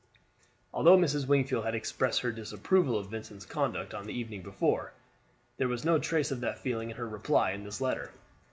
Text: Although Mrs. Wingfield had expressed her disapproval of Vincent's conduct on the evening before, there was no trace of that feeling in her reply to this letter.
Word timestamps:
Although 0.73 0.97
Mrs. 0.97 1.27
Wingfield 1.27 1.63
had 1.63 1.75
expressed 1.75 2.21
her 2.21 2.31
disapproval 2.31 2.97
of 2.97 3.11
Vincent's 3.11 3.45
conduct 3.45 3.93
on 3.93 4.07
the 4.07 4.13
evening 4.17 4.41
before, 4.41 4.93
there 5.57 5.67
was 5.67 5.85
no 5.85 5.99
trace 5.99 6.31
of 6.31 6.39
that 6.41 6.57
feeling 6.57 6.89
in 6.89 6.97
her 6.97 7.07
reply 7.07 7.55
to 7.55 7.61
this 7.61 7.79
letter. 7.81 8.11